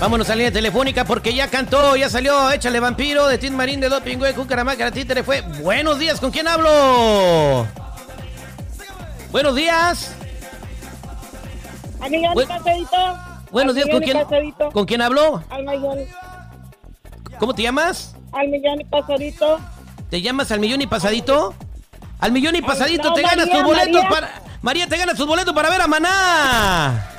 [0.00, 3.88] Vámonos a línea telefónica porque ya cantó, ya salió Échale Vampiro de Tim Marín de
[3.88, 5.40] Doping, güey, Cucaramaca, Títere fue.
[5.40, 7.66] Buenos días, ¿con quién hablo?
[9.32, 10.14] Buenos días.
[12.08, 12.96] Millón Bu- pasadito.
[13.50, 14.18] Buenos días, ¿con quién.
[14.72, 15.42] ¿con quién hablo?
[15.50, 15.98] Al millón,
[17.40, 18.14] ¿Cómo te llamas?
[18.32, 19.58] al millón y pasadito.
[20.10, 21.54] ¿Te llamas al millón y pasadito?
[22.20, 24.08] Al millón y pasadito no, te ganas María, tus boletos María.
[24.08, 24.42] para.
[24.62, 27.10] María, te ganas tus boletos para ver a Maná.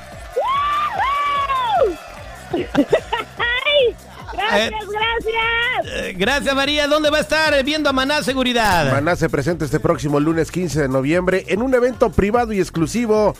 [2.76, 3.94] ¡Ay!
[4.32, 4.86] ¡Gracias, Eh.
[4.92, 6.04] gracias!
[6.04, 6.86] Eh, Gracias, María.
[6.86, 8.92] ¿Dónde va a estar viendo a Maná Seguridad?
[8.92, 13.34] Maná se presenta este próximo lunes 15 de noviembre en un evento privado y exclusivo.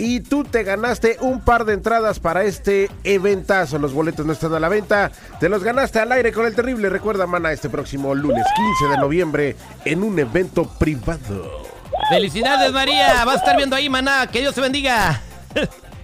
[0.00, 3.78] Y tú te ganaste un par de entradas para este eventazo.
[3.80, 5.10] Los boletos no están a la venta.
[5.40, 6.88] Te los ganaste al aire con el terrible.
[6.88, 11.64] Recuerda, Maná, este próximo lunes 15 de noviembre en un evento privado.
[12.10, 13.24] Felicidades, María.
[13.24, 14.28] Va a estar viendo ahí, Maná.
[14.28, 15.20] Que Dios te bendiga.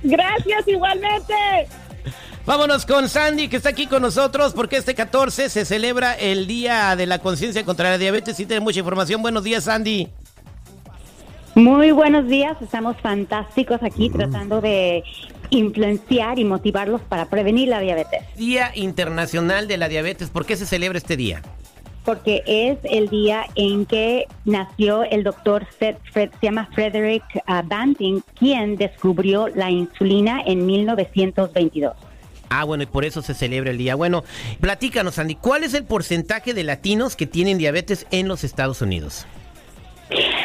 [0.03, 1.35] ¡Gracias igualmente!
[2.47, 6.95] Vámonos con Sandy, que está aquí con nosotros, porque este 14 se celebra el Día
[6.95, 9.23] de la Conciencia contra la Diabetes y tiene mucha información.
[9.23, 10.09] Buenos días, Sandy.
[11.55, 15.05] Muy buenos días, estamos fantásticos aquí tratando de
[15.51, 20.31] influenciar y motivarlos para prevenir la diabetes, Día Internacional de la Diabetes.
[20.31, 21.43] ¿Por qué se celebra este día?
[22.05, 27.63] porque es el día en que nació el doctor Fred, Fred- se llama Frederick ah,
[27.65, 31.95] Banting, quien descubrió la insulina en 1922.
[32.49, 33.95] Ah, bueno, y por eso se celebra el día.
[33.95, 34.25] Bueno,
[34.61, 39.27] platícanos, Sandy, ¿cuál es el porcentaje de latinos que tienen diabetes en los Estados Unidos?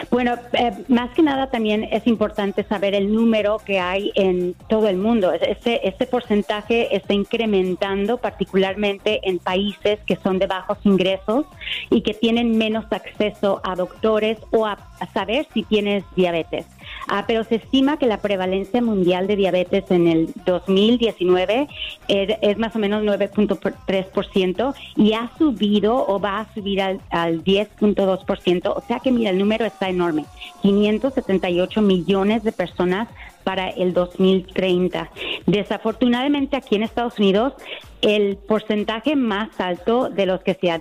[0.09, 4.87] Bueno, eh, más que nada también es importante saber el número que hay en todo
[4.87, 5.31] el mundo.
[5.33, 11.45] Este, este porcentaje está incrementando particularmente en países que son de bajos ingresos
[11.89, 16.65] y que tienen menos acceso a doctores o a, a saber si tienes diabetes.
[17.07, 21.67] Ah, pero se estima que la prevalencia mundial de diabetes en el 2019
[22.07, 27.43] es, es más o menos 9.3% y ha subido o va a subir al, al
[27.43, 28.73] 10.2%.
[28.75, 30.25] O sea que mira, el número está enorme.
[30.61, 33.07] 578 millones de personas
[33.43, 35.09] para el 2030.
[35.45, 37.53] Desafortunadamente aquí en Estados Unidos
[38.01, 40.71] el porcentaje más alto de los que se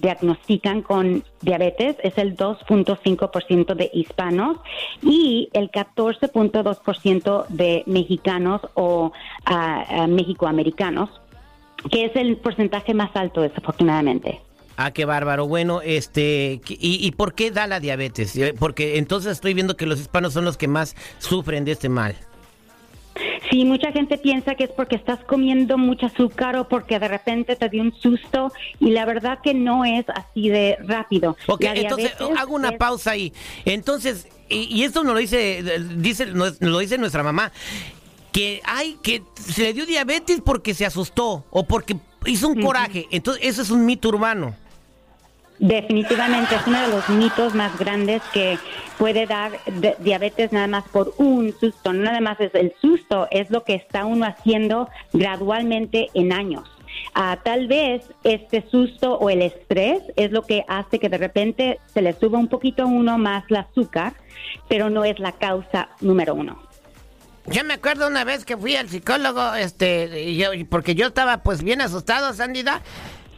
[0.00, 4.58] diagnostican con diabetes es el 2.5% de hispanos
[5.02, 9.12] y el 14.2% de mexicanos o
[9.44, 11.10] ah, mexicoamericanos,
[11.90, 14.40] que es el porcentaje más alto desafortunadamente.
[14.80, 15.48] Ah, qué bárbaro.
[15.48, 18.36] Bueno, este, ¿y, y por qué da la diabetes?
[18.36, 21.88] Eh, Porque entonces estoy viendo que los hispanos son los que más sufren de este
[21.88, 22.14] mal.
[23.50, 27.56] Sí, mucha gente piensa que es porque estás comiendo mucho azúcar o porque de repente
[27.56, 31.36] te dio un susto y la verdad que no es así de rápido.
[31.46, 33.32] Ok, entonces hago una es- pausa ahí.
[33.64, 35.62] Entonces, y, y esto nos lo dice,
[35.96, 37.52] dice, nos lo dice nuestra mamá,
[38.32, 43.06] que hay que se le dio diabetes porque se asustó o porque hizo un coraje.
[43.10, 44.54] Entonces, eso es un mito urbano.
[45.58, 48.58] Definitivamente es uno de los mitos más grandes que
[48.96, 49.52] puede dar
[49.98, 51.92] diabetes nada más por un susto.
[51.92, 56.68] No nada más es el susto, es lo que está uno haciendo gradualmente en años.
[57.14, 61.80] Ah, tal vez este susto o el estrés es lo que hace que de repente
[61.92, 64.14] se le suba un poquito uno más el azúcar,
[64.68, 66.62] pero no es la causa número uno.
[67.46, 71.80] Yo me acuerdo una vez que fui al psicólogo, este, porque yo estaba pues bien
[71.80, 72.82] asustado, Sandida,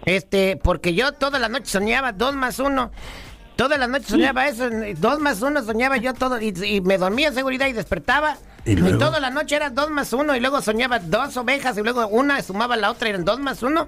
[0.04, 2.90] este, porque yo toda la noche soñaba dos más uno.
[3.56, 7.28] Toda la noche soñaba eso, dos más uno soñaba yo todo, y, y me dormía
[7.28, 8.38] en seguridad y despertaba.
[8.64, 11.82] ¿Y Y, toda la noche era dos más uno, y luego soñaba dos ovejas, y
[11.82, 13.86] luego una sumaba a la otra, eran dos más uno.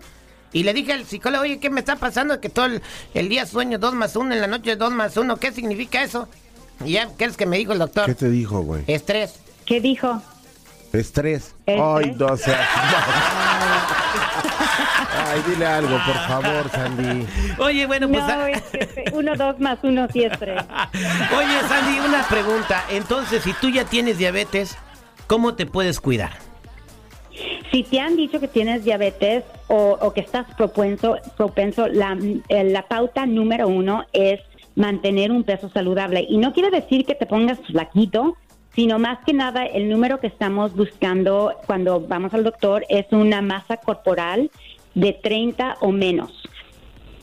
[0.52, 2.38] Y le dije al psicólogo, oye, ¿qué me está pasando?
[2.38, 2.82] Que todo el,
[3.14, 6.28] el día sueño dos más uno, en la noche dos más uno, ¿qué significa eso?
[6.84, 8.06] Y ya, ¿qué es que me dijo el doctor?
[8.06, 8.84] ¿Qué te dijo, güey?
[8.87, 9.37] Estrés.
[9.64, 10.22] ¿Qué dijo?
[10.92, 11.54] Estrés.
[11.66, 12.68] Ay, no seas.
[15.26, 17.26] Ay, dile algo, por favor, Sandy.
[17.58, 18.22] Oye, bueno, pues...
[18.26, 20.62] No, es que uno, dos más uno, sí es tres.
[21.36, 22.84] Oye, Sandy, una pregunta.
[22.90, 24.76] Entonces, si tú ya tienes diabetes,
[25.26, 26.32] ¿cómo te puedes cuidar?
[27.70, 32.18] Si te han dicho que tienes diabetes o, o que estás propenso, propenso la,
[32.48, 34.40] eh, la pauta número uno es
[34.74, 36.26] mantener un peso saludable.
[36.28, 38.36] Y no quiere decir que te pongas flaquito,
[38.74, 43.42] sino más que nada el número que estamos buscando cuando vamos al doctor es una
[43.42, 44.50] masa corporal
[44.94, 46.41] de 30 o menos.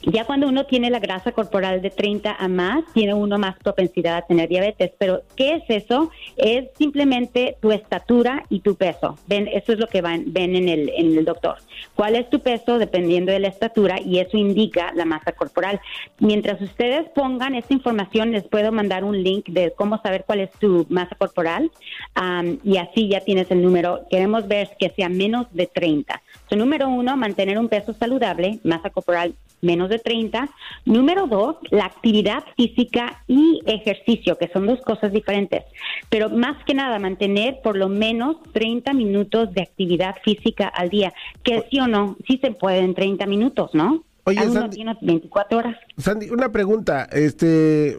[0.03, 4.17] Ya cuando uno tiene la grasa corporal de 30 a más, tiene uno más propensidad
[4.17, 4.91] a tener diabetes.
[4.97, 6.09] Pero, ¿qué es eso?
[6.37, 9.17] Es simplemente tu estatura y tu peso.
[9.27, 11.57] Ven, eso es lo que van, ven en el, en el doctor.
[11.95, 12.79] ¿Cuál es tu peso?
[12.79, 15.81] Dependiendo de la estatura, y eso indica la masa corporal.
[16.19, 20.51] Mientras ustedes pongan esta información, les puedo mandar un link de cómo saber cuál es
[20.51, 21.71] tu masa corporal,
[22.15, 24.05] am, y así ya tienes el número.
[24.09, 26.21] Queremos ver que sea menos de 30.
[26.49, 30.49] So, número uno, mantener un peso saludable, masa corporal menos de 30.
[30.85, 35.63] Número dos, la actividad física y ejercicio, que son dos cosas diferentes.
[36.09, 41.13] Pero más que nada, mantener por lo menos 30 minutos de actividad física al día.
[41.43, 44.03] Que sí o no, sí se puede en 30 minutos, ¿no?
[44.25, 45.75] Oye, Uno Sandy- tiene 24 horas.
[45.97, 47.97] Sandy, una pregunta, este,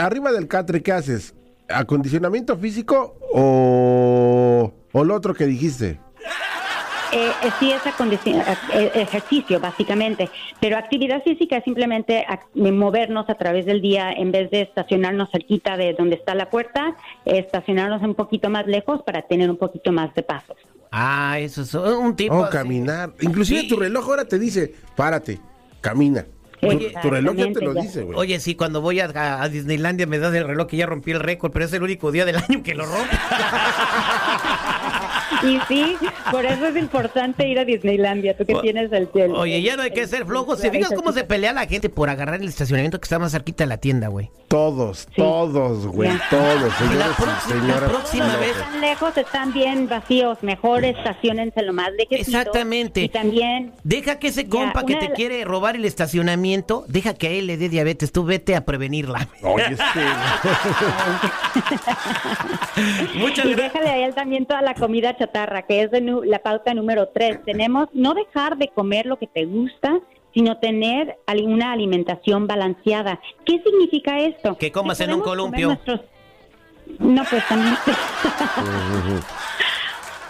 [0.00, 1.34] arriba del catre, ¿qué haces?
[1.68, 5.98] ¿Acondicionamiento físico o, o lo otro que dijiste?
[7.16, 8.36] Eh, eh, sí es acondici-
[8.74, 10.28] eh, ejercicio, básicamente,
[10.60, 15.30] pero actividad física es simplemente ac- movernos a través del día en vez de estacionarnos
[15.30, 19.92] cerquita de donde está la puerta, estacionarnos un poquito más lejos para tener un poquito
[19.92, 20.56] más de pasos.
[20.92, 22.36] Ah, eso es un tipo.
[22.36, 23.12] O caminar.
[23.20, 23.68] Inclusive Sí.
[23.68, 25.40] tu reloj ahora te dice, párate,
[25.80, 26.26] camina.
[26.60, 28.18] Tu, Oye, tu reloj ya te lo dice, güey.
[28.18, 31.12] Oye, sí, cuando voy a, a- a Disneylandia me das el reloj que ya rompí
[31.12, 33.16] el récord, pero es el único día del año que lo rompo.
[35.46, 35.96] Y sí,
[36.30, 39.76] por eso es importante ir a Disneylandia, tú que O- tienes el el- Oye, ya
[39.76, 40.58] no hay que ser flojos.
[40.60, 43.64] ¿Se fijas cómo se pelea la gente por agarrar el estacionamiento que está más cerquita
[43.64, 44.30] de la tienda, güey?
[44.48, 46.20] Todos, todos, güey, Ya.
[46.30, 47.82] todos, señores La próxima- señoras.
[47.82, 52.18] la próxima vez- Están lejos, están bien vacíos, mejor estacionense lo más lejos.
[52.26, 53.02] Exactamente.
[53.02, 57.14] Y también Deja que ese Ya, compa que te la- quiere robar el estacionamiento, deja
[57.14, 58.12] que a él le dé diabetes.
[58.12, 59.28] Tú vete a prevenirla.
[59.42, 59.84] Oye, este,
[63.14, 63.72] Muchas Y gracias.
[63.72, 67.08] déjale a él también toda la comida chatarra, que es de nu- la pauta número
[67.08, 67.42] tres.
[67.44, 69.98] Tenemos no dejar de comer lo que te gusta,
[70.34, 73.18] sino tener ali- una alimentación balanceada.
[73.44, 74.56] ¿Qué significa esto?
[74.58, 75.68] Que comas en un columpio.
[75.68, 76.00] nuestros-
[76.98, 77.74] No, pues también.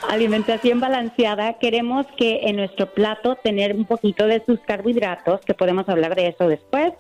[0.09, 5.89] Alimentación balanceada, queremos que en nuestro plato tener un poquito de sus carbohidratos, que podemos
[5.89, 6.93] hablar de eso después,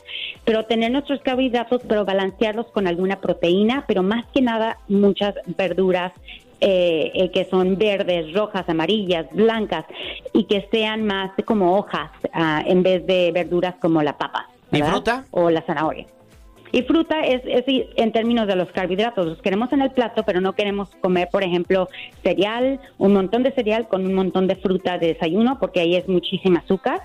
[0.44, 6.12] pero tener nuestros carbohidratos, pero balancearlos con alguna proteína, pero más que nada muchas verduras
[6.61, 9.85] eh, eh, que son verdes, rojas, amarillas, blancas
[10.32, 14.49] y que sean más como hojas ah, en vez de verduras como la papa.
[14.73, 14.91] ¿Y ¿verdad?
[14.93, 15.25] fruta?
[15.31, 16.06] O la zanahoria.
[16.72, 17.64] Y fruta es, es
[17.96, 21.42] en términos de los carbohidratos, los queremos en el plato, pero no queremos comer, por
[21.42, 21.88] ejemplo,
[22.22, 26.08] cereal, un montón de cereal con un montón de fruta de desayuno, porque ahí es
[26.08, 27.02] muchísima azúcar.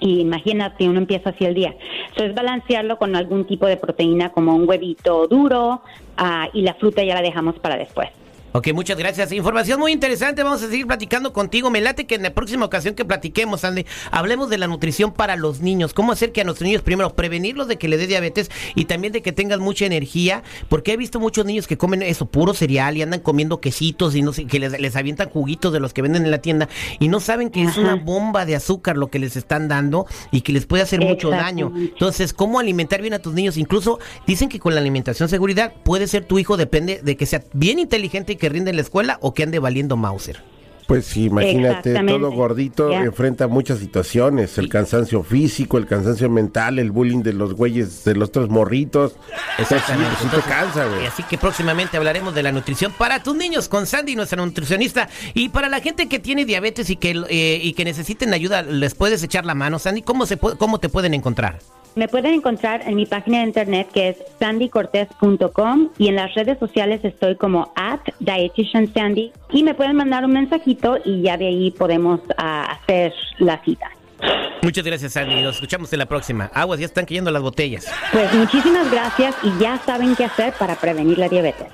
[0.00, 1.74] Y imagínate, uno empieza así el día.
[2.10, 5.82] Entonces, balancearlo con algún tipo de proteína, como un huevito duro,
[6.16, 8.08] ah, y la fruta ya la dejamos para después.
[8.52, 9.32] Ok, muchas gracias.
[9.32, 10.42] Información muy interesante.
[10.42, 11.70] Vamos a seguir platicando contigo.
[11.70, 15.36] Me late que en la próxima ocasión que platiquemos, Andy, hablemos de la nutrición para
[15.36, 15.92] los niños.
[15.92, 19.12] Cómo hacer que a nuestros niños, primero, prevenirlos de que le dé diabetes y también
[19.12, 20.42] de que tengan mucha energía.
[20.68, 24.22] Porque he visto muchos niños que comen eso, puro cereal y andan comiendo quesitos y
[24.22, 26.68] no sé, que les, les avientan juguitos de los que venden en la tienda
[26.98, 30.40] y no saben que es una bomba de azúcar lo que les están dando y
[30.40, 31.72] que les puede hacer mucho daño.
[31.76, 33.56] Entonces, ¿cómo alimentar bien a tus niños?
[33.56, 37.44] Incluso dicen que con la alimentación seguridad puede ser tu hijo, depende de que sea
[37.52, 40.42] bien inteligente y que rinde en la escuela o que ande valiendo Mauser.
[40.86, 43.00] Pues sí, imagínate, todo gordito Ya.
[43.02, 48.14] enfrenta muchas situaciones, el cansancio físico, el cansancio mental, el bullying de los güeyes, de
[48.14, 49.14] los otros morritos.
[49.58, 50.12] Exactamente.
[50.12, 51.06] Sí, pues sí te Entonces, cansa, y güey.
[51.06, 55.10] Así que próximamente hablaremos de la nutrición para tus niños con Sandy, nuestra nutricionista.
[55.34, 58.94] Y para la gente que tiene diabetes y que, eh, y que necesiten ayuda, ¿les
[58.94, 60.00] puedes echar la mano, Sandy?
[60.00, 61.58] ¿Cómo, se cómo te pueden encontrar?
[61.98, 66.56] Me pueden encontrar en mi página de internet que es sandycortez.com y en las redes
[66.60, 71.48] sociales estoy como at dietitian sandy y me pueden mandar un mensajito y ya de
[71.48, 73.90] ahí podemos ah, hacer la cita.
[74.62, 75.42] Muchas gracias, Sandy.
[75.42, 76.52] Nos escuchamos en la próxima.
[76.54, 77.92] Aguas, ya están cayendo las botellas.
[78.12, 81.66] Pues muchísimas gracias y ya saben qué hacer para prevenir la diabetes.